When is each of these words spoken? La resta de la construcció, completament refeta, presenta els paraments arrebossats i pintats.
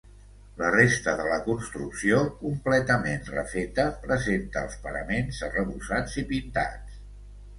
La 0.59 0.69
resta 0.75 1.11
de 1.17 1.25
la 1.31 1.35
construcció, 1.47 2.21
completament 2.39 3.29
refeta, 3.35 3.85
presenta 4.07 4.63
els 4.69 4.79
paraments 4.87 5.43
arrebossats 5.49 6.17
i 6.23 6.27
pintats. 6.33 6.97